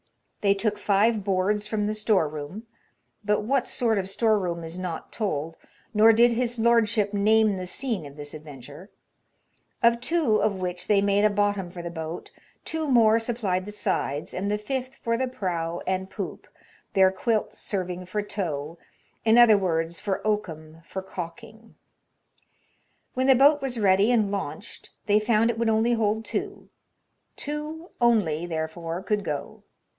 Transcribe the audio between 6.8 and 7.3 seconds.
ship